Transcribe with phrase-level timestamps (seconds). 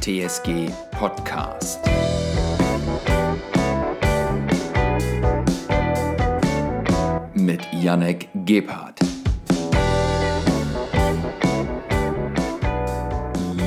[0.00, 1.80] TSG Podcast.
[7.34, 9.00] Mit Janek Gebhardt.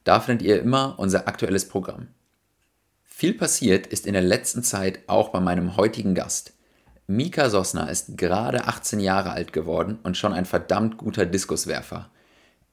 [0.03, 2.07] Da findet ihr immer unser aktuelles Programm.
[3.03, 6.53] Viel passiert ist in der letzten Zeit auch bei meinem heutigen Gast.
[7.05, 12.09] Mika Sosner ist gerade 18 Jahre alt geworden und schon ein verdammt guter Diskuswerfer.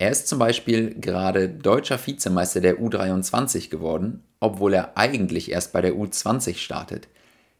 [0.01, 5.81] Er ist zum Beispiel gerade deutscher Vizemeister der U23 geworden, obwohl er eigentlich erst bei
[5.81, 7.09] der U20 startet.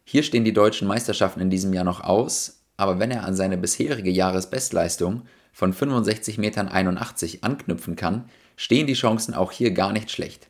[0.05, 3.59] Hier stehen die deutschen Meisterschaften in diesem Jahr noch aus, aber wenn er an seine
[3.59, 6.69] bisherige Jahresbestleistung von 65,81 Metern
[7.43, 10.47] anknüpfen kann, stehen die Chancen auch hier gar nicht schlecht.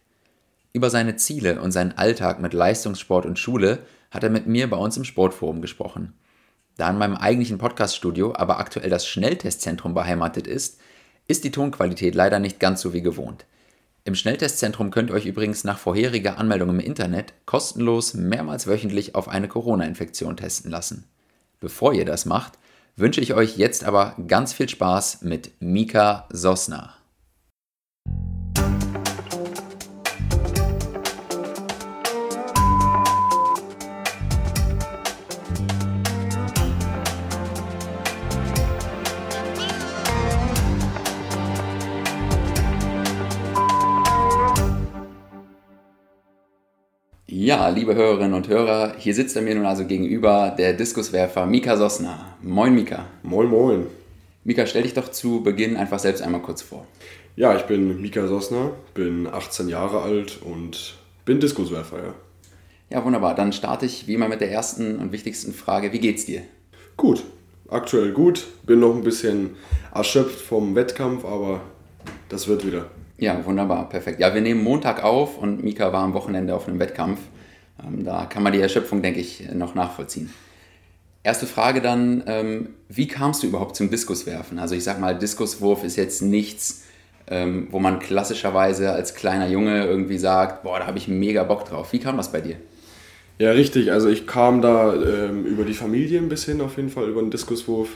[0.74, 3.78] Über seine Ziele und seinen Alltag mit Leistungssport und Schule
[4.10, 6.12] hat er mit mir bei uns im Sportforum gesprochen.
[6.76, 10.78] Da in meinem eigentlichen Podcaststudio aber aktuell das Schnelltestzentrum beheimatet ist,
[11.28, 13.44] ist die Tonqualität leider nicht ganz so wie gewohnt.
[14.04, 19.28] Im Schnelltestzentrum könnt ihr euch übrigens nach vorheriger Anmeldung im Internet kostenlos mehrmals wöchentlich auf
[19.28, 21.04] eine Corona-Infektion testen lassen.
[21.60, 22.58] Bevor ihr das macht,
[22.96, 26.97] wünsche ich euch jetzt aber ganz viel Spaß mit Mika Sosna.
[47.58, 51.76] Ja, liebe Hörerinnen und Hörer, hier sitzt er mir nun also gegenüber der Diskuswerfer Mika
[51.76, 52.36] Sosna.
[52.40, 53.06] Moin Mika.
[53.24, 53.86] Moin Moin.
[54.44, 56.86] Mika, stell dich doch zu Beginn einfach selbst einmal kurz vor.
[57.34, 62.14] Ja, ich bin Mika Sosna, bin 18 Jahre alt und bin Diskuswerfer, ja.
[62.90, 63.34] Ja, wunderbar.
[63.34, 65.92] Dann starte ich wie immer mit der ersten und wichtigsten Frage.
[65.92, 66.42] Wie geht's dir?
[66.96, 67.24] Gut,
[67.68, 68.46] aktuell gut.
[68.66, 69.56] Bin noch ein bisschen
[69.92, 71.62] erschöpft vom Wettkampf, aber
[72.28, 72.86] das wird wieder.
[73.16, 74.20] Ja, wunderbar, perfekt.
[74.20, 77.18] Ja, wir nehmen Montag auf und Mika war am Wochenende auf einem Wettkampf.
[77.82, 80.32] Ähm, da kann man die Erschöpfung, denke ich, noch nachvollziehen.
[81.22, 84.58] Erste Frage dann, ähm, wie kamst du überhaupt zum Diskuswerfen?
[84.58, 86.84] Also ich sag mal, Diskuswurf ist jetzt nichts,
[87.26, 91.66] ähm, wo man klassischerweise als kleiner Junge irgendwie sagt, boah, da habe ich mega Bock
[91.66, 91.92] drauf.
[91.92, 92.56] Wie kam das bei dir?
[93.38, 93.92] Ja, richtig.
[93.92, 97.30] Also ich kam da ähm, über die Familie ein bisschen auf jeden Fall, über den
[97.30, 97.90] Diskuswurf.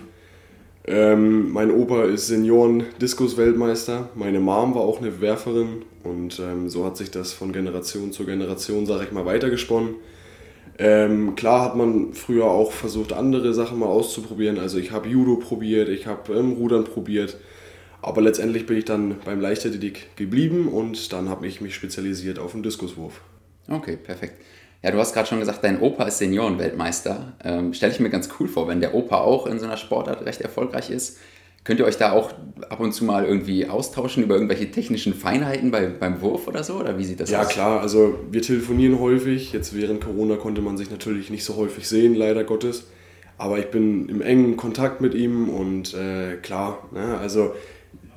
[0.85, 4.09] Ähm, mein Opa ist Senioren-Diskus-Weltmeister.
[4.15, 8.25] Meine Mom war auch eine Werferin und ähm, so hat sich das von Generation zu
[8.25, 9.95] Generation, sag ich mal, weitergesponnen.
[10.79, 14.59] Ähm, klar hat man früher auch versucht, andere Sachen mal auszuprobieren.
[14.59, 17.37] Also ich habe Judo probiert, ich habe ähm, Rudern probiert.
[18.01, 22.53] Aber letztendlich bin ich dann beim Leichtathletik geblieben und dann habe ich mich spezialisiert auf
[22.53, 23.21] den Diskuswurf.
[23.69, 24.35] Okay, perfekt.
[24.83, 27.35] Ja, du hast gerade schon gesagt, dein Opa ist Seniorenweltmeister.
[27.45, 30.27] Ähm, Stelle ich mir ganz cool vor, wenn der Opa auch in so einer Sportart
[30.27, 31.19] recht erfolgreich ist.
[31.63, 32.33] Könnt ihr euch da auch
[32.69, 36.75] ab und zu mal irgendwie austauschen über irgendwelche technischen Feinheiten bei, beim Wurf oder so?
[36.75, 37.47] Oder wie sieht das ja, aus?
[37.47, 37.81] Ja, klar.
[37.81, 39.53] Also, wir telefonieren häufig.
[39.53, 42.89] Jetzt während Corona konnte man sich natürlich nicht so häufig sehen, leider Gottes.
[43.39, 47.55] Aber ich bin im engen Kontakt mit ihm und äh, klar, ne, also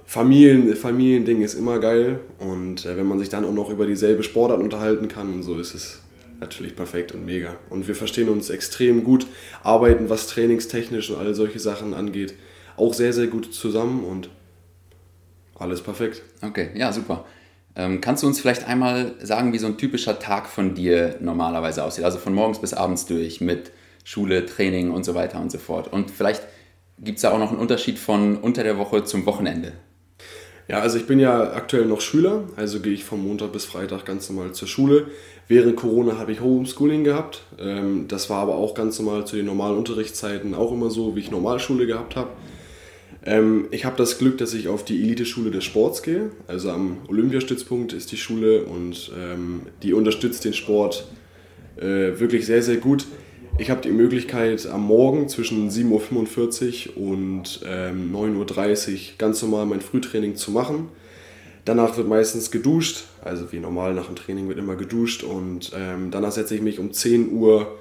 [0.06, 2.22] Familien, Familiending ist immer geil.
[2.40, 5.76] Und äh, wenn man sich dann auch noch über dieselbe Sportart unterhalten kann, so ist
[5.76, 6.02] es
[6.40, 7.58] natürlich perfekt und mega.
[7.70, 9.28] Und wir verstehen uns extrem gut,
[9.64, 12.34] arbeiten, was trainingstechnisch und all solche Sachen angeht,
[12.78, 14.30] auch sehr, sehr gut zusammen und
[15.56, 16.22] alles perfekt.
[16.42, 17.26] Okay, ja, super.
[17.76, 21.84] Ähm, kannst du uns vielleicht einmal sagen, wie so ein typischer Tag von dir normalerweise
[21.84, 22.06] aussieht?
[22.06, 23.72] Also von morgens bis abends durch mit
[24.04, 25.92] Schule, Training und so weiter und so fort.
[25.92, 26.44] Und vielleicht
[27.00, 29.74] gibt es da auch noch einen Unterschied von unter der Woche zum Wochenende.
[30.68, 34.04] Ja, also ich bin ja aktuell noch Schüler, also gehe ich vom Montag bis Freitag
[34.06, 35.08] ganz normal zur Schule.
[35.48, 37.44] Während Corona habe ich Homeschooling gehabt.
[37.60, 41.20] Ähm, das war aber auch ganz normal zu den normalen Unterrichtszeiten auch immer so, wie
[41.20, 42.30] ich Normalschule gehabt habe.
[43.26, 46.32] Ähm, ich habe das Glück, dass ich auf die Elite-Schule des Sports gehe.
[46.48, 51.08] Also am Olympiastützpunkt ist die Schule und ähm, die unterstützt den Sport
[51.78, 53.06] äh, wirklich sehr, sehr gut.
[53.58, 59.66] Ich habe die Möglichkeit, am Morgen zwischen 7.45 Uhr und ähm, 9.30 Uhr ganz normal
[59.66, 60.90] mein Frühtraining zu machen.
[61.64, 66.12] Danach wird meistens geduscht, also wie normal nach dem Training wird immer geduscht und ähm,
[66.12, 67.80] danach setze ich mich um 10 Uhr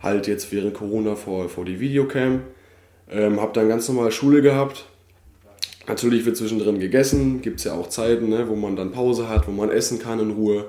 [0.00, 2.42] halt jetzt während Corona vor, vor die Videocam.
[3.10, 4.86] Ähm, habe dann ganz normal Schule gehabt.
[5.88, 9.48] Natürlich wird zwischendrin gegessen, gibt es ja auch Zeiten, ne, wo man dann Pause hat,
[9.48, 10.66] wo man essen kann in Ruhe.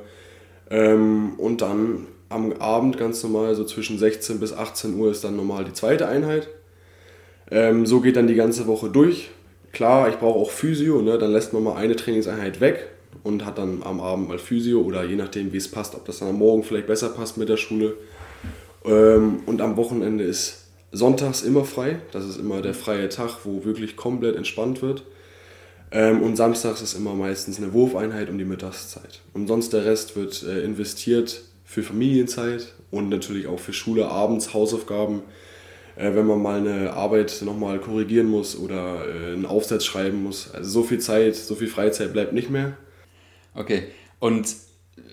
[0.71, 5.35] Ähm, und dann am Abend ganz normal, so zwischen 16 bis 18 Uhr ist dann
[5.35, 6.47] normal die zweite Einheit.
[7.49, 9.29] Ähm, so geht dann die ganze Woche durch.
[9.71, 11.17] Klar, ich brauche auch Physio, ne?
[11.17, 12.87] dann lässt man mal eine Trainingseinheit weg
[13.23, 16.19] und hat dann am Abend mal Physio oder je nachdem, wie es passt, ob das
[16.19, 17.95] dann am Morgen vielleicht besser passt mit der Schule.
[18.85, 21.99] Ähm, und am Wochenende ist sonntags immer frei.
[22.11, 25.03] Das ist immer der freie Tag, wo wirklich komplett entspannt wird.
[25.91, 29.21] Ähm, und samstags ist immer meistens eine Wurfeinheit um die Mittagszeit.
[29.33, 34.53] Und sonst der Rest wird äh, investiert für Familienzeit und natürlich auch für Schule, abends,
[34.53, 35.21] Hausaufgaben.
[35.95, 40.51] Äh, wenn man mal eine Arbeit nochmal korrigieren muss oder äh, einen Aufsatz schreiben muss.
[40.53, 42.77] Also so viel Zeit, so viel Freizeit bleibt nicht mehr.
[43.55, 43.83] Okay,
[44.19, 44.53] und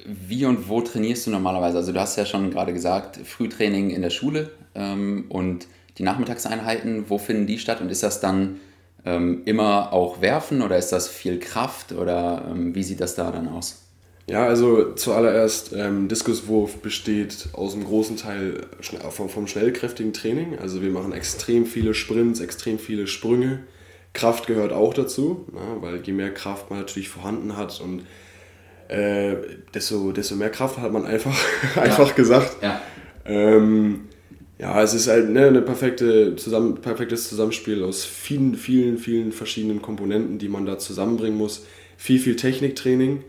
[0.04, 1.78] wie und wo trainierst du normalerweise?
[1.78, 5.68] Also du hast ja schon gerade gesagt, Frühtraining in der Schule ähm, und
[5.98, 7.80] die Nachmittagseinheiten, wo finden die statt?
[7.80, 8.58] Und ist das dann
[9.04, 13.30] ähm, immer auch Werfen oder ist das viel Kraft oder ähm, wie sieht das da
[13.30, 13.87] dann aus?
[14.28, 18.66] Ja, also zuallererst, ähm, Diskuswurf besteht aus einem großen Teil
[19.10, 20.58] vom, vom schnellkräftigen Training.
[20.58, 23.60] Also wir machen extrem viele Sprints, extrem viele Sprünge.
[24.12, 28.02] Kraft gehört auch dazu, ja, weil je mehr Kraft man natürlich vorhanden hat und
[28.88, 29.36] äh,
[29.72, 31.36] desto, desto mehr Kraft hat man einfach,
[31.76, 31.82] ja.
[31.82, 32.62] einfach gesagt.
[32.62, 32.82] Ja.
[33.24, 34.08] Ähm,
[34.58, 39.80] ja, es ist halt ne, ein perfekte zusammen, perfektes Zusammenspiel aus vielen, vielen, vielen verschiedenen
[39.80, 41.64] Komponenten, die man da zusammenbringen muss.
[41.96, 43.22] Viel, viel Techniktraining.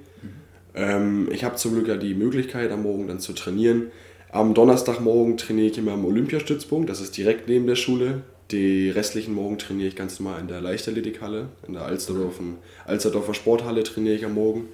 [0.75, 3.91] Ähm, ich habe zum Glück ja die Möglichkeit, am Morgen dann zu trainieren.
[4.31, 8.21] Am Donnerstagmorgen trainiere ich immer am Olympiastützpunkt, das ist direkt neben der Schule.
[8.51, 12.43] Die restlichen Morgen trainiere ich ganz normal in der Leichtathletikhalle, in der Alsterdorfer,
[12.85, 14.69] Alsterdorfer Sporthalle trainiere ich am Morgen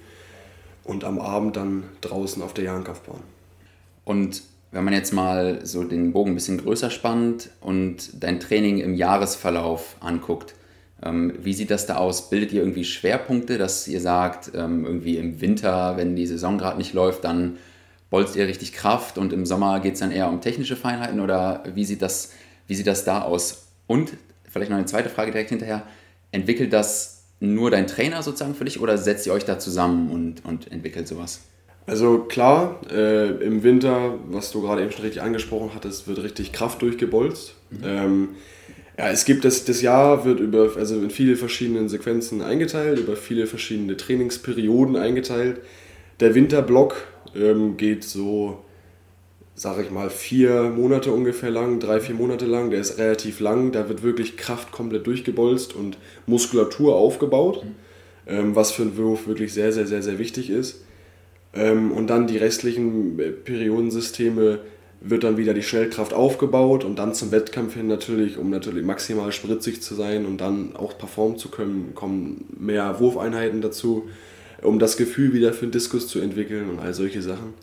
[0.84, 3.20] und am Abend dann draußen auf der Jahnkampfbahn.
[4.04, 8.78] Und wenn man jetzt mal so den Bogen ein bisschen größer spannt und dein Training
[8.78, 10.54] im Jahresverlauf anguckt,
[11.02, 12.30] wie sieht das da aus?
[12.30, 16.78] Bildet ihr irgendwie Schwerpunkte, dass ihr sagt, ähm, irgendwie im Winter, wenn die Saison gerade
[16.78, 17.58] nicht läuft, dann
[18.08, 21.64] bolzt ihr richtig Kraft und im Sommer geht es dann eher um technische Feinheiten oder
[21.74, 22.32] wie sieht, das,
[22.66, 23.66] wie sieht das da aus?
[23.86, 24.12] Und
[24.48, 25.82] vielleicht noch eine zweite Frage direkt hinterher,
[26.32, 30.44] entwickelt das nur dein Trainer sozusagen für dich oder setzt ihr euch da zusammen und,
[30.44, 31.40] und entwickelt sowas?
[31.86, 36.52] Also klar, äh, im Winter, was du gerade eben schon richtig angesprochen hattest, wird richtig
[36.52, 37.54] Kraft durchgebolzt.
[37.70, 37.78] Mhm.
[37.84, 38.28] Ähm,
[38.98, 43.16] ja, es gibt das, das Jahr wird über, also in viele verschiedene Sequenzen eingeteilt, über
[43.16, 45.60] viele verschiedene Trainingsperioden eingeteilt.
[46.20, 48.64] Der Winterblock ähm, geht so
[49.56, 52.70] sage ich mal, vier Monate ungefähr lang, drei, vier Monate lang.
[52.70, 55.96] Der ist relativ lang, da wird wirklich Kraft komplett durchgebolzt und
[56.26, 57.70] Muskulatur aufgebaut, mhm.
[58.26, 60.84] ähm, was für einen Wurf wirklich sehr, sehr, sehr, sehr wichtig ist.
[61.54, 64.60] Ähm, und dann die restlichen äh, Periodensysteme
[65.00, 69.30] wird dann wieder die Schnellkraft aufgebaut und dann zum Wettkampf hin natürlich, um natürlich maximal
[69.32, 74.08] spritzig zu sein und dann auch performen zu können, kommen mehr Wurfeinheiten dazu,
[74.62, 77.54] um das Gefühl wieder für den Diskus zu entwickeln und all solche Sachen.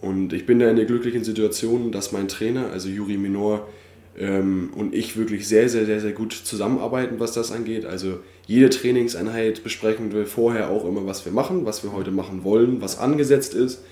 [0.00, 3.66] Und ich bin da in der glücklichen Situation, dass mein Trainer, also Juri Minor,
[4.18, 7.84] ähm, und ich wirklich sehr, sehr, sehr, sehr gut zusammenarbeiten, was das angeht.
[7.84, 12.44] Also jede Trainingseinheit besprechen wir vorher auch immer, was wir machen, was wir heute machen
[12.44, 13.82] wollen, was angesetzt ist.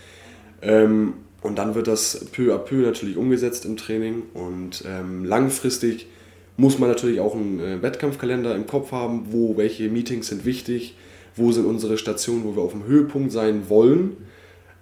[0.62, 1.14] Ähm,
[1.46, 4.24] und dann wird das peu à peu natürlich umgesetzt im Training.
[4.34, 6.08] Und ähm, langfristig
[6.56, 10.96] muss man natürlich auch einen äh, Wettkampfkalender im Kopf haben, wo welche Meetings sind wichtig,
[11.34, 14.16] wo sind unsere Stationen, wo wir auf dem Höhepunkt sein wollen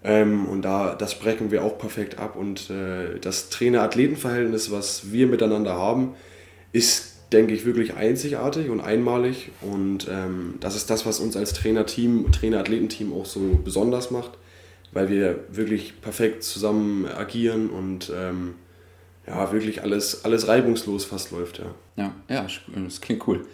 [0.04, 2.36] ähm, und da, das sprechen wir auch perfekt ab.
[2.36, 6.14] Und äh, das Trainer-Athleten-Verhältnis, was wir miteinander haben,
[6.72, 9.50] ist, denke ich, wirklich einzigartig und einmalig.
[9.62, 14.32] Und ähm, das ist das, was uns als Trainer-Team, Trainer-Athleten-Team auch so besonders macht,
[14.94, 18.54] weil wir wirklich perfekt zusammen agieren und ähm,
[19.26, 21.58] ja, wirklich alles, alles reibungslos fast läuft.
[21.58, 22.46] Ja, ja, ja
[22.84, 23.46] das klingt cool.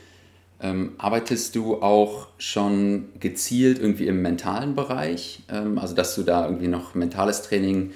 [0.62, 5.42] Ähm, arbeitest du auch schon gezielt irgendwie im mentalen Bereich?
[5.50, 7.92] Ähm, also, dass du da irgendwie noch mentales Training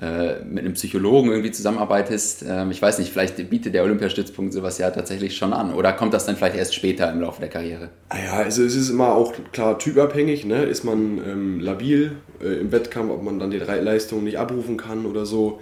[0.00, 2.44] äh, mit einem Psychologen irgendwie zusammenarbeitest?
[2.48, 5.74] Ähm, ich weiß nicht, vielleicht bietet der Olympiastützpunkt sowas ja tatsächlich schon an.
[5.74, 7.90] Oder kommt das dann vielleicht erst später im Laufe der Karriere?
[8.08, 10.44] Ah ja, also es ist immer auch klar typabhängig.
[10.44, 10.64] Ne?
[10.64, 12.12] Ist man ähm, labil
[12.42, 15.60] äh, im Wettkampf, ob man dann die Leistung nicht abrufen kann oder so.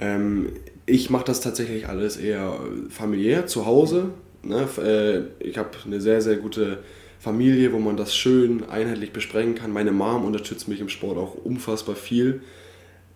[0.00, 0.52] Ähm,
[0.86, 2.54] ich mache das tatsächlich alles eher
[2.88, 4.10] familiär zu Hause
[4.42, 4.68] Ne?
[4.78, 6.78] Äh, ich habe eine sehr, sehr gute
[7.18, 9.72] Familie, wo man das schön einheitlich besprechen kann.
[9.72, 12.42] Meine Mom unterstützt mich im Sport auch unfassbar viel.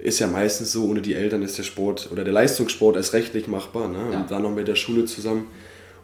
[0.02, 3.46] Ist ja meistens so, ohne die Eltern ist der Sport oder der Leistungssport erst rechtlich
[3.46, 3.88] machbar.
[3.88, 3.98] Ne?
[4.12, 4.20] Ja.
[4.20, 5.46] Und dann noch mit der Schule zusammen.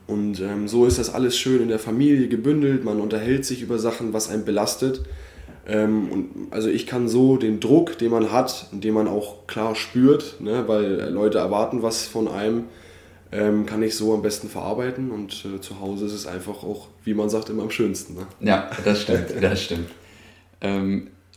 [0.07, 2.85] Und ähm, so ist das alles schön in der Familie gebündelt.
[2.85, 5.03] Man unterhält sich über Sachen, was einen belastet.
[5.67, 9.75] Ähm, und also ich kann so den Druck, den man hat, den man auch klar
[9.75, 10.65] spürt, ne?
[10.67, 12.65] weil Leute erwarten was von einem,
[13.33, 16.89] ähm, kann ich so am besten verarbeiten und äh, zu Hause ist es einfach auch,
[17.05, 18.15] wie man sagt, immer am schönsten.
[18.15, 18.27] Ne?
[18.41, 19.91] Ja, das stimmt, das stimmt.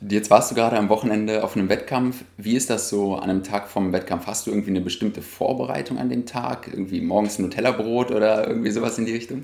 [0.09, 2.23] Jetzt warst du gerade am Wochenende auf einem Wettkampf.
[2.35, 4.25] Wie ist das so an einem Tag vom Wettkampf?
[4.25, 6.67] Hast du irgendwie eine bestimmte Vorbereitung an den Tag?
[6.71, 9.43] Irgendwie morgens Nutella-Brot oder irgendwie sowas in die Richtung?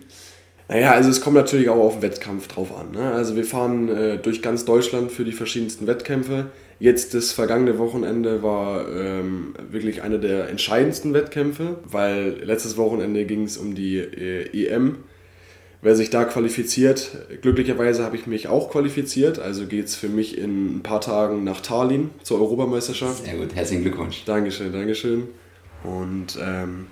[0.68, 2.92] Naja, also es kommt natürlich auch auf den Wettkampf drauf an.
[2.92, 3.12] Ne?
[3.12, 6.48] Also wir fahren äh, durch ganz Deutschland für die verschiedensten Wettkämpfe.
[6.80, 13.44] Jetzt das vergangene Wochenende war ähm, wirklich einer der entscheidendsten Wettkämpfe, weil letztes Wochenende ging
[13.44, 14.98] es um die äh, EM
[15.82, 19.40] wer sich da qualifiziert, glücklicherweise habe ich mich auch qualifiziert.
[19.40, 23.26] Also geht es für mich in ein paar Tagen nach Tallinn zur Europameisterschaft.
[23.26, 24.24] Sehr gut, herzlichen Glückwunsch.
[24.26, 25.30] Dankeschön, Dankeschön.
[25.84, 26.88] Und ähm,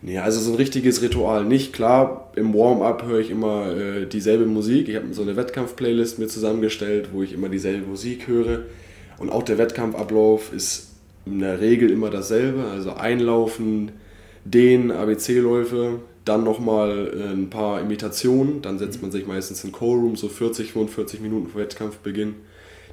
[0.00, 1.72] nee, also so ein richtiges Ritual nicht.
[1.72, 4.88] Klar, im Warm-up höre ich immer äh, dieselbe Musik.
[4.88, 8.62] Ich habe so eine Wettkampf-Playlist mir zusammengestellt, wo ich immer dieselbe Musik höre.
[9.18, 10.92] Und auch der Wettkampfablauf ist
[11.26, 12.64] in der Regel immer dasselbe.
[12.64, 13.92] Also einlaufen,
[14.44, 20.16] den ABC-Läufe, dann nochmal äh, ein paar Imitationen, dann setzt man sich meistens in Callroom,
[20.16, 22.34] so 40, 45 Minuten vor Wettkampfbeginn.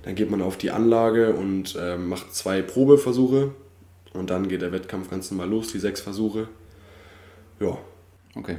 [0.04, 3.52] Dann geht man auf die Anlage und äh, macht zwei Probeversuche
[4.14, 6.48] und dann geht der Wettkampf ganz normal los, die sechs Versuche.
[7.60, 7.78] Ja.
[8.36, 8.58] Okay.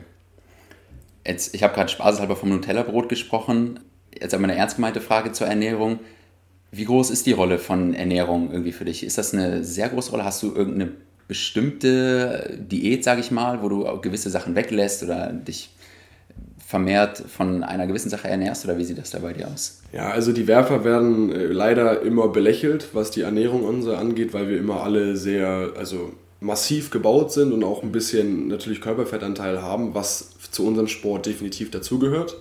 [1.26, 3.80] Jetzt, ich habe gerade spaßeshalber vom Nutella-Brot gesprochen.
[4.12, 6.00] Jetzt aber eine ernst gemeinte Frage zur Ernährung.
[6.70, 9.04] Wie groß ist die Rolle von Ernährung irgendwie für dich?
[9.04, 10.24] Ist das eine sehr große Rolle?
[10.24, 10.92] Hast du irgendeine
[11.28, 15.70] bestimmte Diät, sage ich mal, wo du gewisse Sachen weglässt oder dich
[16.66, 19.82] vermehrt von einer gewissen Sache ernährst oder wie sieht das da bei dir aus?
[19.92, 24.48] Ja, also die Werfer werden äh, leider immer belächelt, was die Ernährung unserer angeht, weil
[24.48, 29.94] wir immer alle sehr, also massiv gebaut sind und auch ein bisschen natürlich Körperfettanteil haben,
[29.94, 32.36] was zu unserem Sport definitiv dazugehört.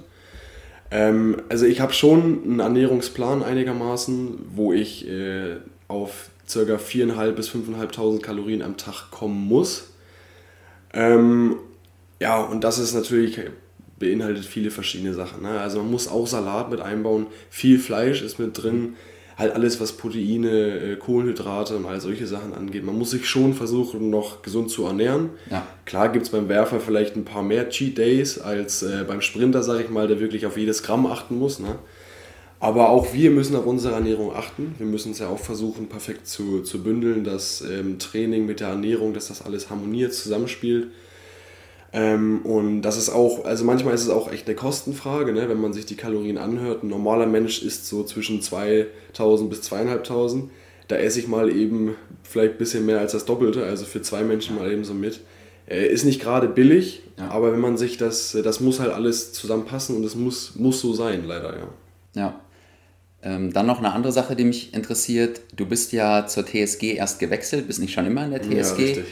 [0.89, 6.59] Ähm, also ich habe schon einen Ernährungsplan einigermaßen, wo ich äh, auf ca.
[6.59, 9.93] 4.500 bis 5.500 Kalorien am Tag kommen muss.
[10.93, 11.57] Ähm,
[12.19, 13.39] ja, und das ist natürlich,
[13.99, 15.43] beinhaltet viele verschiedene Sachen.
[15.43, 15.59] Ne?
[15.59, 18.95] Also man muss auch Salat mit einbauen, viel Fleisch ist mit drin,
[19.37, 22.83] halt alles, was Proteine, äh, Kohlenhydrate und all solche Sachen angeht.
[22.83, 25.31] Man muss sich schon versuchen, noch gesund zu ernähren.
[25.49, 25.65] Ja.
[25.85, 29.63] Klar gibt es beim Werfer vielleicht ein paar mehr Cheat Days als äh, beim Sprinter,
[29.63, 31.59] sage ich mal, der wirklich auf jedes Gramm achten muss.
[31.59, 31.79] Ne?
[32.63, 34.73] Aber auch wir müssen auf unsere Ernährung achten.
[34.77, 38.69] Wir müssen es ja auch versuchen, perfekt zu, zu bündeln, dass ähm, Training mit der
[38.69, 40.87] Ernährung, dass das alles harmoniert, zusammenspielt.
[41.91, 45.49] Ähm, und das ist auch, also manchmal ist es auch echt eine Kostenfrage, ne?
[45.49, 46.83] wenn man sich die Kalorien anhört.
[46.83, 50.49] Ein normaler Mensch isst so zwischen 2000 bis 2500.
[50.87, 54.23] Da esse ich mal eben vielleicht ein bisschen mehr als das Doppelte, also für zwei
[54.23, 55.19] Menschen mal eben so mit.
[55.67, 57.27] Äh, ist nicht gerade billig, ja.
[57.27, 60.93] aber wenn man sich das, das muss halt alles zusammenpassen und es muss, muss so
[60.93, 61.67] sein, leider, ja.
[62.15, 62.39] Ja,
[63.23, 65.41] ähm, dann noch eine andere Sache, die mich interessiert.
[65.55, 68.97] Du bist ja zur TSG erst gewechselt, bist nicht schon immer in der TSG.
[68.97, 69.03] Ja,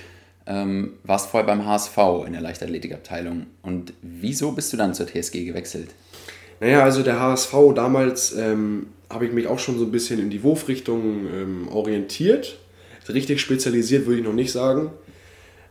[0.47, 3.45] ähm, warst vorher beim HSV in der Leichtathletikabteilung.
[3.61, 5.89] Und wieso bist du dann zur TSG gewechselt?
[6.59, 10.29] Naja, also der HSV damals ähm, habe ich mich auch schon so ein bisschen in
[10.29, 12.57] die Wurfrichtung ähm, orientiert.
[13.09, 14.91] Richtig spezialisiert würde ich noch nicht sagen.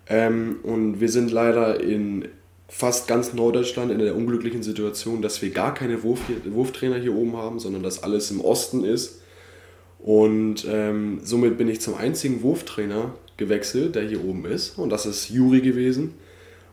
[0.09, 2.27] Ähm, und wir sind leider in
[2.71, 7.37] fast ganz Norddeutschland in der unglücklichen Situation, dass wir gar keine Wurf Wurftrainer hier oben
[7.37, 9.21] haben, sondern dass alles im Osten ist.
[9.99, 14.79] Und ähm, somit bin ich zum einzigen Wurftrainer gewechselt, der hier oben ist.
[14.79, 16.15] Und das ist Juri gewesen.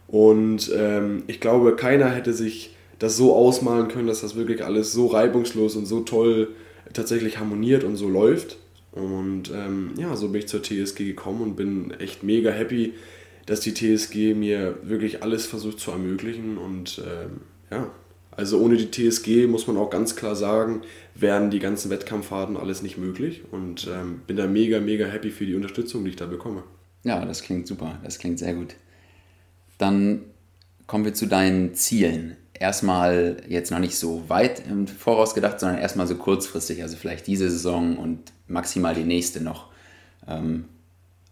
[0.07, 4.93] Und ähm, ich glaube, keiner hätte sich das so ausmalen können, dass das wirklich alles
[4.93, 6.49] so reibungslos und so toll
[6.93, 8.57] tatsächlich harmoniert und so läuft.
[8.91, 12.93] Und ähm, ja, so bin ich zur TSG gekommen und bin echt mega happy,
[13.47, 16.57] dass die TSG mir wirklich alles versucht zu ermöglichen.
[16.57, 17.89] Und ähm, ja,
[18.31, 20.81] also ohne die TSG muss man auch ganz klar sagen,
[21.15, 23.41] wären die ganzen Wettkampffahrten alles nicht möglich.
[23.51, 26.63] Und ähm, bin da mega, mega happy für die Unterstützung, die ich da bekomme.
[27.03, 28.75] Ja, das klingt super, das klingt sehr gut.
[29.77, 30.25] Dann
[30.85, 32.35] kommen wir zu deinen Zielen.
[32.53, 37.27] Erstmal jetzt noch nicht so weit im Voraus gedacht, sondern erstmal so kurzfristig, also vielleicht
[37.27, 39.69] diese Saison und maximal die nächste noch.
[40.27, 40.65] Ähm,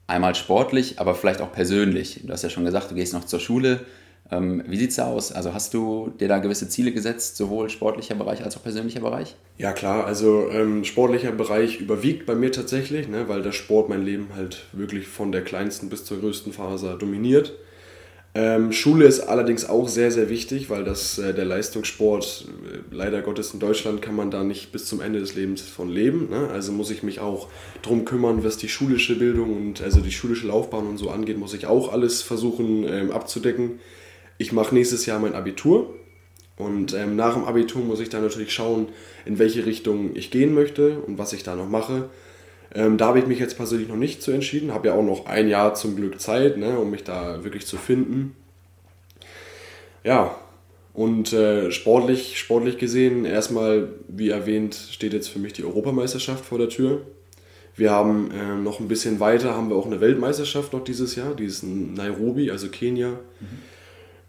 [0.07, 2.21] Einmal sportlich, aber vielleicht auch persönlich.
[2.24, 3.85] Du hast ja schon gesagt, du gehst noch zur Schule.
[4.31, 5.31] Ähm, wie sieht es da aus?
[5.31, 9.35] Also hast du dir da gewisse Ziele gesetzt, sowohl sportlicher Bereich als auch persönlicher Bereich?
[9.57, 14.03] Ja klar, also ähm, sportlicher Bereich überwiegt bei mir tatsächlich, ne, weil der Sport mein
[14.03, 17.53] Leben halt wirklich von der kleinsten bis zur größten Phase dominiert.
[18.37, 23.21] Ähm, Schule ist allerdings auch sehr, sehr wichtig, weil das äh, der Leistungssport, äh, leider
[23.21, 26.29] Gottes in Deutschland, kann man da nicht bis zum Ende des Lebens von leben.
[26.29, 26.49] Ne?
[26.51, 27.47] Also muss ich mich auch
[27.81, 31.53] darum kümmern, was die schulische Bildung und also die schulische Laufbahn und so angeht, muss
[31.53, 33.79] ich auch alles versuchen ähm, abzudecken.
[34.37, 35.93] Ich mache nächstes Jahr mein Abitur
[36.57, 38.89] und ähm, nach dem Abitur muss ich dann natürlich schauen,
[39.25, 42.09] in welche Richtung ich gehen möchte und was ich da noch mache.
[42.75, 44.74] Ähm, da habe ich mich jetzt persönlich noch nicht zu entschieden.
[44.74, 47.77] Habe ja auch noch ein Jahr zum Glück Zeit, ne, um mich da wirklich zu
[47.77, 48.36] finden.
[50.03, 50.36] Ja,
[50.96, 56.58] Und äh, sportlich, sportlich gesehen, erstmal, wie erwähnt, steht jetzt für mich die Europameisterschaft vor
[56.58, 57.01] der Tür.
[57.75, 61.36] Wir haben äh, noch ein bisschen weiter, haben wir auch eine Weltmeisterschaft noch dieses Jahr,
[61.36, 63.10] die ist in Nairobi, also Kenia.
[63.10, 63.48] Mhm.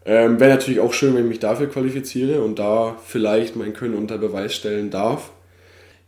[0.05, 3.93] Ähm, Wäre natürlich auch schön, wenn ich mich dafür qualifiziere und da vielleicht mein Können
[3.93, 5.31] unter Beweis stellen darf.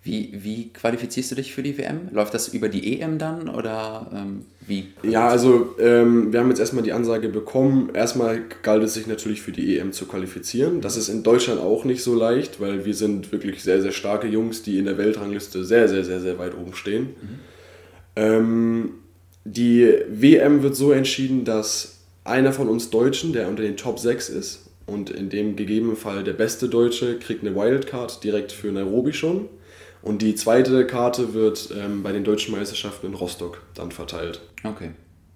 [0.02, 2.08] Wie, wie qualifizierst du dich für die WM?
[2.12, 4.88] Läuft das über die EM dann oder ähm, wie?
[5.04, 7.90] Ja, also ähm, wir haben jetzt erstmal die Ansage bekommen.
[7.94, 10.80] Erstmal galt es sich natürlich für die EM zu qualifizieren.
[10.80, 14.28] Das ist in Deutschland auch nicht so leicht, weil wir sind wirklich sehr, sehr starke
[14.28, 17.04] Jungs, die in der Weltrangliste sehr, sehr, sehr, sehr weit oben stehen.
[17.04, 17.40] Mhm.
[18.16, 18.92] Ähm,
[19.44, 24.30] die WM wird so entschieden, dass einer von uns Deutschen, der unter den Top 6
[24.30, 29.12] ist und in dem gegebenen Fall der beste Deutsche, kriegt eine Wildcard direkt für Nairobi
[29.12, 29.50] schon.
[30.02, 34.42] Und die zweite Karte wird ähm, bei den deutschen Meisterschaften in Rostock dann verteilt.
[34.64, 34.92] Okay.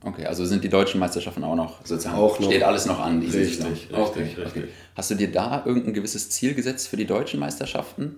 [0.05, 2.17] Okay, also sind die deutschen Meisterschaften auch noch sozusagen.
[2.17, 2.48] Auch noch.
[2.48, 3.22] Steht alles noch an.
[3.22, 4.46] Die richtig, richtig, okay, richtig.
[4.46, 4.63] Okay.
[4.96, 8.17] Hast du dir da irgendein gewisses Ziel gesetzt für die deutschen Meisterschaften?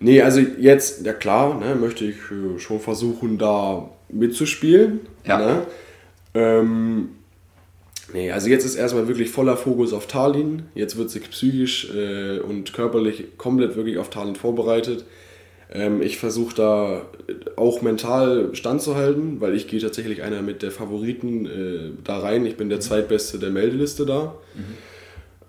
[0.00, 5.00] Nee, also jetzt, ja klar, ne, möchte ich äh, schon versuchen, da mitzuspielen.
[5.26, 5.38] Ja.
[5.38, 5.66] Ne?
[6.34, 7.10] Ähm,
[8.12, 10.64] nee, also jetzt ist erstmal wirklich voller Fokus auf Tallinn.
[10.74, 15.04] Jetzt wird sich psychisch äh, und körperlich komplett wirklich auf Tallinn vorbereitet.
[15.72, 17.02] Ähm, ich versuche da
[17.56, 22.46] auch mental standzuhalten, weil ich gehe tatsächlich einer mit der Favoriten äh, da rein.
[22.46, 22.82] Ich bin der mhm.
[22.82, 24.34] zweitbeste der Meldeliste da.
[24.54, 24.64] Mhm.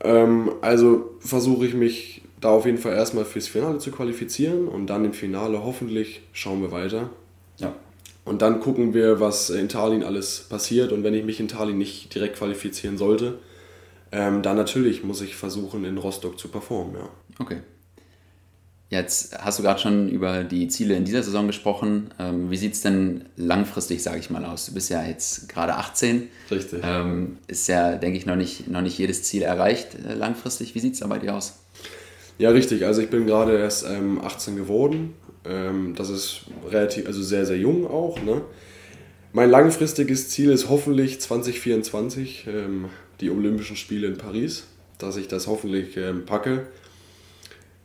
[0.01, 4.87] Ähm, also versuche ich mich da auf jeden Fall erstmal fürs Finale zu qualifizieren und
[4.87, 7.09] dann im Finale hoffentlich schauen wir weiter.
[7.57, 7.73] Ja.
[8.23, 10.91] Und dann gucken wir, was in Tallinn alles passiert.
[10.91, 13.39] Und wenn ich mich in Tallinn nicht direkt qualifizieren sollte,
[14.11, 16.95] ähm, dann natürlich muss ich versuchen, in Rostock zu performen.
[16.95, 17.09] Ja.
[17.39, 17.57] Okay.
[18.89, 22.11] Jetzt hast du gerade schon über die Ziele in dieser Saison gesprochen.
[22.19, 24.67] Ähm, wie sieht es denn langfristig, sage ich mal, aus?
[24.67, 26.29] Du bist ja jetzt gerade 18.
[26.51, 26.81] Richtig.
[26.83, 30.75] Ähm, ist ja, denke ich, noch nicht, noch nicht jedes Ziel erreicht äh, langfristig.
[30.75, 31.59] Wie sieht es da bei dir aus?
[32.37, 32.85] Ja, richtig.
[32.85, 35.15] Also ich bin gerade erst ähm, 18 geworden.
[35.45, 38.21] Ähm, das ist relativ, also sehr, sehr jung auch.
[38.21, 38.41] Ne?
[39.33, 42.85] Mein langfristiges Ziel ist hoffentlich 2024 ähm,
[43.19, 44.67] die Olympischen Spiele in Paris,
[44.99, 46.67] dass ich das hoffentlich ähm, packe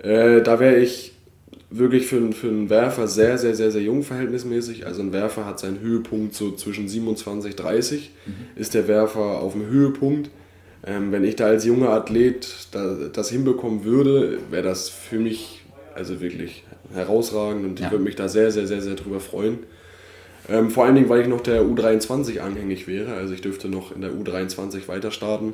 [0.03, 1.13] äh, da wäre ich
[1.71, 4.87] wirklich für, für einen Werfer sehr, sehr, sehr, sehr jung verhältnismäßig.
[4.87, 8.33] Also ein Werfer hat seinen Höhepunkt so zwischen 27, 30 mhm.
[8.57, 10.31] ist der Werfer auf dem Höhepunkt.
[10.85, 15.63] Ähm, wenn ich da als junger Athlet da, das hinbekommen würde, wäre das für mich
[15.95, 17.87] also wirklich herausragend und ja.
[17.87, 19.59] ich würde mich da sehr, sehr, sehr, sehr drüber freuen.
[20.49, 23.15] Ähm, vor allen Dingen, weil ich noch der U23 anhängig wäre.
[23.15, 25.53] Also ich dürfte noch in der U23 weiter starten,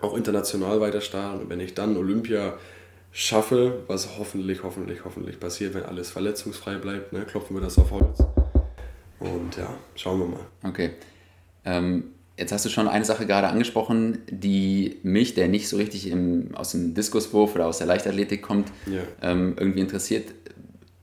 [0.00, 1.40] auch international weiter starten.
[1.40, 2.54] Und wenn ich dann Olympia
[3.16, 7.14] schaffe, was hoffentlich, hoffentlich, hoffentlich passiert, wenn alles verletzungsfrei bleibt.
[7.14, 7.24] Ne?
[7.24, 8.18] Klopfen wir das auf Holz.
[9.18, 10.46] Und ja, schauen wir mal.
[10.62, 10.90] Okay.
[11.64, 12.04] Ähm,
[12.36, 16.54] jetzt hast du schon eine Sache gerade angesprochen, die mich, der nicht so richtig im,
[16.54, 19.00] aus dem Diskuswurf oder aus der Leichtathletik kommt, ja.
[19.22, 20.34] ähm, irgendwie interessiert.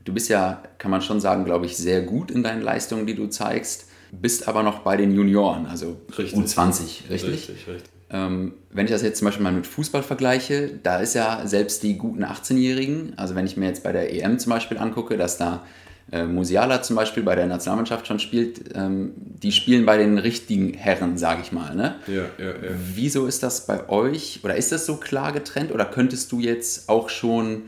[0.03, 3.15] Du bist ja, kann man schon sagen, glaube ich, sehr gut in deinen Leistungen, die
[3.15, 6.39] du zeigst, bist aber noch bei den Junioren, also richtig.
[6.39, 7.09] U20, richtig?
[7.09, 7.89] Richtig, richtig.
[8.13, 11.81] Ähm, wenn ich das jetzt zum Beispiel mal mit Fußball vergleiche, da ist ja selbst
[11.81, 15.37] die guten 18-Jährigen, also wenn ich mir jetzt bei der EM zum Beispiel angucke, dass
[15.37, 15.65] da
[16.11, 20.75] äh, Musiala zum Beispiel bei der Nationalmannschaft schon spielt, ähm, die spielen bei den richtigen
[20.75, 21.75] Herren, sage ich mal.
[21.75, 21.95] Ne?
[22.05, 22.69] Ja, ja, ja.
[22.93, 26.89] Wieso ist das bei euch, oder ist das so klar getrennt, oder könntest du jetzt
[26.89, 27.63] auch schon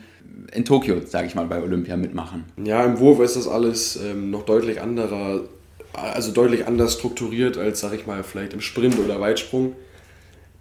[0.53, 2.43] in Tokio, sage ich mal, bei Olympia mitmachen?
[2.63, 5.41] Ja, im Wurf ist das alles ähm, noch deutlich anderer,
[5.93, 9.75] also deutlich anders strukturiert als, sage ich mal, vielleicht im Sprint oder Weitsprung.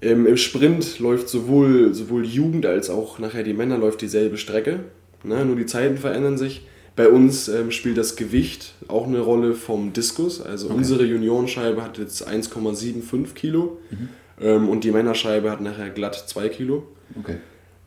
[0.05, 4.81] Im, Im Sprint läuft sowohl, sowohl Jugend als auch nachher die Männer läuft dieselbe Strecke.
[5.23, 5.47] Ne?
[5.47, 6.67] Nur die Zeiten verändern sich.
[6.95, 10.43] Bei uns ähm, spielt das Gewicht auch eine Rolle vom Diskus.
[10.43, 10.77] Also okay.
[10.77, 14.09] unsere Juniorenscheibe hat jetzt 1,75 Kilo mhm.
[14.43, 16.87] ähm, und die Männerscheibe hat nachher glatt 2 Kilo.
[17.19, 17.37] Okay.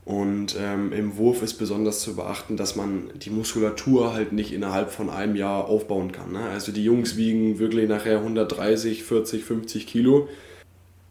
[0.04, 4.90] Und ähm, im Wurf ist besonders zu beachten, dass man die Muskulatur halt nicht innerhalb
[4.90, 6.32] von einem Jahr aufbauen kann.
[6.32, 6.40] Ne?
[6.52, 10.30] Also die Jungs wiegen wirklich nachher 130, 40, 50 Kilo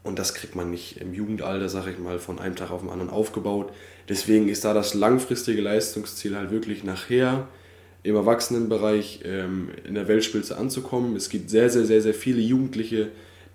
[0.06, 2.90] und das kriegt man nicht im Jugendalter, sage ich mal, von einem Tag auf den
[2.90, 3.72] anderen aufgebaut.
[4.08, 7.48] Deswegen ist da das langfristige Leistungsziel halt wirklich nachher
[8.02, 11.16] im Erwachsenenbereich ähm, in der Weltspitze anzukommen.
[11.16, 13.08] Es gibt sehr, sehr, sehr, sehr viele Jugendliche,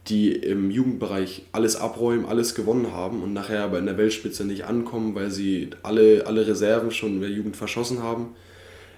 [0.07, 4.65] die im Jugendbereich alles abräumen, alles gewonnen haben und nachher aber in der Weltspitze nicht
[4.65, 8.35] ankommen, weil sie alle, alle Reserven schon in der Jugend verschossen haben.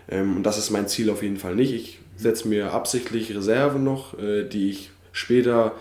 [0.10, 1.74] Ähm, und das ist mein Ziel auf jeden Fall nicht.
[1.74, 5.74] Ich setze mir absichtlich Reserven noch, äh, die ich später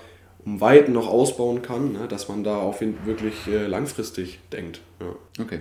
[0.45, 4.81] um Weiten noch ausbauen kann, ne, dass man da auf ihn wirklich äh, langfristig denkt.
[5.01, 5.15] Ja.
[5.43, 5.61] Okay.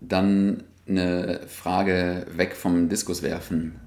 [0.00, 3.80] Dann eine Frage weg vom Diskuswerfen.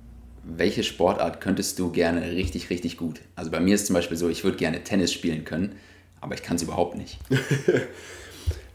[0.43, 3.21] Welche Sportart könntest du gerne richtig, richtig gut?
[3.35, 5.75] Also bei mir ist zum Beispiel so, ich würde gerne Tennis spielen können,
[6.19, 7.17] aber ich kann es überhaupt nicht.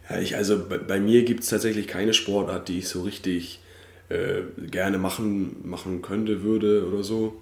[0.08, 3.60] Ja, ich, also bei, bei mir gibt es tatsächlich keine Sportart, die ich so richtig
[4.08, 7.36] äh, gerne machen, machen könnte, würde oder so.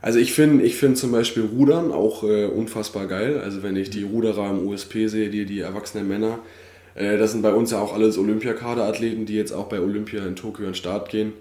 [0.00, 3.40] Also ich finde ich find zum Beispiel Rudern auch äh, unfassbar geil.
[3.40, 6.38] Also wenn ich die Ruderer im USP sehe, die, die erwachsenen Männer,
[6.94, 10.36] äh, das sind bei uns ja auch alles Olympiakaderathleten, die jetzt auch bei Olympia in
[10.36, 11.32] Tokio an den Start gehen.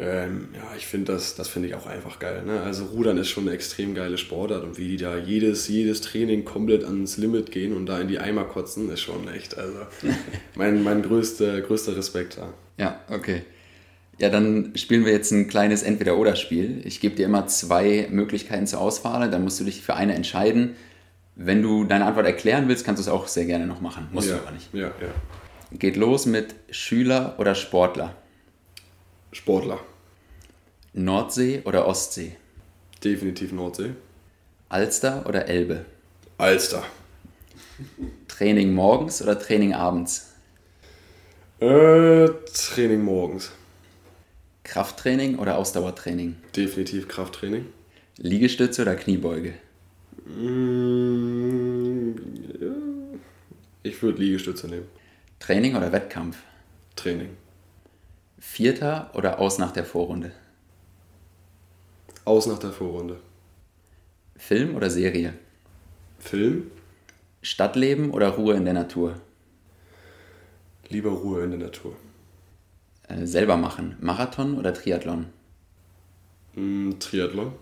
[0.00, 2.44] Ähm, ja, ich finde das, das finde ich auch einfach geil.
[2.46, 2.60] Ne?
[2.60, 6.44] Also Rudern ist schon eine extrem geile Sportart und wie die da jedes, jedes Training
[6.44, 9.78] komplett ans Limit gehen und da in die Eimer kotzen, ist schon echt, also
[10.54, 12.54] mein, mein größter, größter Respekt da.
[12.76, 13.42] Ja, okay.
[14.18, 16.82] Ja, dann spielen wir jetzt ein kleines Entweder-Oder-Spiel.
[16.84, 20.74] Ich gebe dir immer zwei Möglichkeiten zur Auswahl, dann musst du dich für eine entscheiden.
[21.36, 24.08] Wenn du deine Antwort erklären willst, kannst du es auch sehr gerne noch machen.
[24.12, 24.74] Musst ja, du aber nicht.
[24.74, 25.14] Ja, ja.
[25.70, 28.16] Geht los mit Schüler oder Sportler?
[29.30, 29.78] Sportler.
[30.94, 32.36] Nordsee oder Ostsee?
[33.04, 33.90] Definitiv Nordsee.
[34.68, 35.84] Alster oder Elbe?
[36.38, 36.82] Alster.
[38.26, 40.32] Training morgens oder Training abends?
[41.60, 43.52] Äh, Training morgens.
[44.68, 46.36] Krafttraining oder Ausdauertraining?
[46.54, 47.64] Definitiv Krafttraining.
[48.18, 49.54] Liegestütze oder Kniebeuge?
[50.26, 52.14] Mm.
[53.82, 54.86] Ich würde Liegestütze nehmen.
[55.40, 56.36] Training oder Wettkampf?
[56.96, 57.30] Training.
[58.38, 60.32] Vierter oder aus nach der Vorrunde?
[62.26, 63.20] Aus nach der Vorrunde.
[64.36, 65.32] Film oder Serie?
[66.18, 66.70] Film.
[67.40, 69.18] Stadtleben oder Ruhe in der Natur?
[70.90, 71.96] Lieber Ruhe in der Natur.
[73.08, 73.96] Äh, selber machen.
[74.00, 75.26] Marathon oder Triathlon?
[76.54, 77.52] Mm, Triathlon.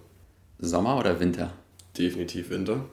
[0.59, 1.53] Sommer oder Winter?
[1.97, 2.85] Definitiv Winter.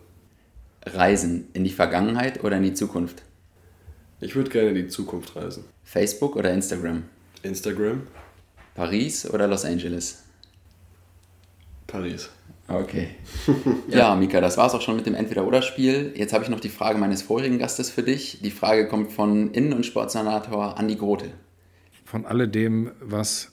[0.85, 3.23] Reisen in die Vergangenheit oder in die Zukunft?
[4.19, 5.65] Ich würde gerne in die Zukunft reisen.
[5.83, 7.03] Facebook oder Instagram?
[7.41, 8.03] Instagram.
[8.75, 10.23] Paris oder Los Angeles?
[11.87, 12.29] Paris.
[12.67, 13.09] Okay.
[13.89, 16.13] ja, Mika, das war es auch schon mit dem Entweder-Oder-Spiel.
[16.15, 18.39] Jetzt habe ich noch die Frage meines vorigen Gastes für dich.
[18.41, 21.31] Die Frage kommt von Innen- und Sportsenator Andi Grote.
[22.13, 23.51] Von alledem, was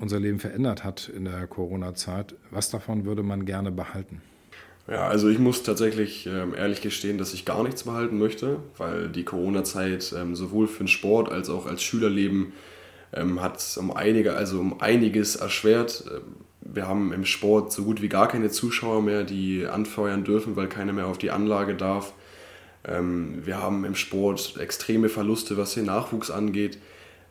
[0.00, 4.20] unser Leben verändert hat in der Corona-Zeit, was davon würde man gerne behalten?
[4.88, 9.10] Ja, also ich muss tatsächlich ähm, ehrlich gestehen, dass ich gar nichts behalten möchte, weil
[9.10, 12.52] die Corona-Zeit ähm, sowohl für den Sport als auch als Schülerleben
[13.12, 16.02] ähm, hat um einige, also um einiges erschwert.
[16.12, 16.22] Ähm,
[16.62, 20.66] wir haben im Sport so gut wie gar keine Zuschauer mehr, die anfeuern dürfen, weil
[20.66, 22.12] keiner mehr auf die Anlage darf.
[22.84, 26.78] Ähm, wir haben im Sport extreme Verluste, was den Nachwuchs angeht.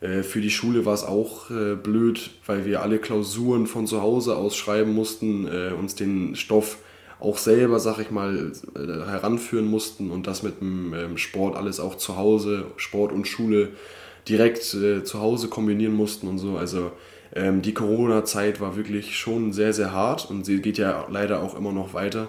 [0.04, 4.02] Äh, für die Schule war es auch äh, blöd, weil wir alle Klausuren von zu
[4.02, 6.78] Hause aus schreiben mussten, äh, uns den Stoff
[7.20, 11.96] auch selber, sag ich mal, heranführen mussten und das mit dem ähm, Sport alles auch
[11.96, 13.70] zu Hause, Sport und Schule
[14.28, 16.58] direkt zu Hause kombinieren mussten und so.
[16.58, 16.92] Also
[17.34, 21.58] ähm, die Corona-Zeit war wirklich schon sehr, sehr hart und sie geht ja leider auch
[21.58, 22.28] immer noch weiter.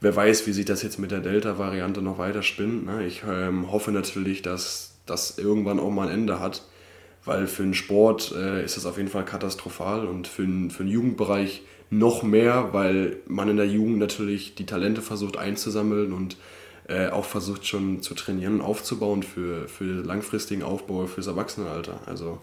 [0.00, 2.86] Wer weiß, wie sich das jetzt mit der Delta-Variante noch weiter spinnt.
[2.86, 3.06] Ne?
[3.06, 6.62] Ich ähm, hoffe natürlich, dass das irgendwann auch mal ein Ende hat,
[7.24, 10.84] weil für den Sport äh, ist das auf jeden Fall katastrophal und für den, für
[10.84, 16.36] den Jugendbereich noch mehr, weil man in der Jugend natürlich die Talente versucht einzusammeln und
[16.88, 22.00] äh, auch versucht schon zu trainieren und aufzubauen für, für langfristigen Aufbau fürs Erwachsenenalter.
[22.06, 22.40] Also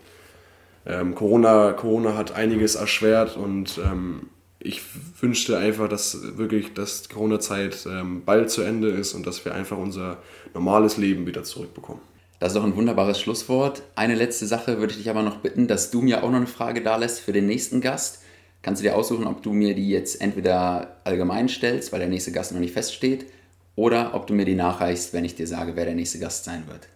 [0.85, 4.81] ähm, Corona, Corona hat einiges erschwert und ähm, ich
[5.19, 9.77] wünschte einfach, dass wirklich dass Corona-Zeit ähm, bald zu Ende ist und dass wir einfach
[9.77, 10.17] unser
[10.53, 12.01] normales Leben wieder zurückbekommen.
[12.41, 13.83] Das ist doch ein wunderbares Schlusswort.
[13.93, 16.47] Eine letzte Sache würde ich dich aber noch bitten, dass du mir auch noch eine
[16.47, 18.23] Frage da lässt für den nächsten Gast.
[18.63, 22.31] Kannst du dir aussuchen, ob du mir die jetzt entweder allgemein stellst, weil der nächste
[22.31, 23.27] Gast noch nicht feststeht,
[23.75, 26.63] oder ob du mir die nachreichst, wenn ich dir sage, wer der nächste Gast sein
[26.67, 26.87] wird.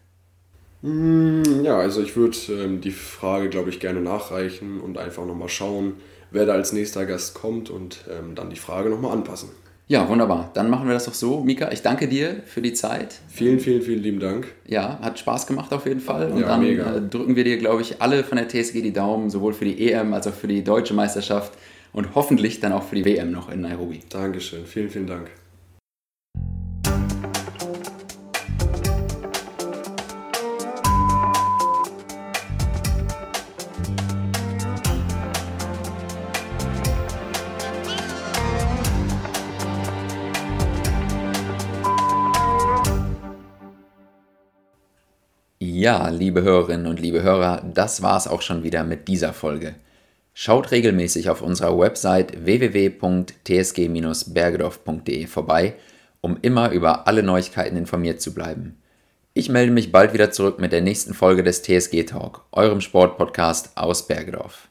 [0.81, 5.49] Mm, ja, also ich würde ähm, die Frage, glaube ich, gerne nachreichen und einfach nochmal
[5.49, 5.97] schauen,
[6.31, 9.49] wer da als nächster Gast kommt und ähm, dann die Frage nochmal anpassen.
[9.87, 10.49] Ja, wunderbar.
[10.55, 11.41] Dann machen wir das doch so.
[11.41, 13.19] Mika, ich danke dir für die Zeit.
[13.27, 14.47] Vielen, vielen, vielen lieben Dank.
[14.65, 16.31] Ja, hat Spaß gemacht auf jeden Fall.
[16.31, 16.95] Und Ja, dann mega.
[16.95, 19.91] äh, drücken wir dir, glaube ich, alle von der TSG die Daumen, sowohl für die
[19.91, 21.53] EM als auch für die deutsche Meisterschaft
[21.93, 23.99] und hoffentlich dann auch für die WM noch in Nairobi.
[24.09, 25.29] Dankeschön, vielen, vielen Dank.
[45.85, 49.75] Ja, liebe Hörerinnen und liebe Hörer, das war's auch schon wieder mit dieser Folge.
[50.33, 55.75] Schaut regelmäßig auf unserer Website www.tsg-bergedorf.de vorbei,
[56.21, 58.81] um immer über alle Neuigkeiten informiert zu bleiben.
[59.35, 63.77] Ich melde mich bald wieder zurück mit der nächsten Folge des TSG Talk, eurem Sportpodcast
[63.77, 64.69] aus Bergedorf.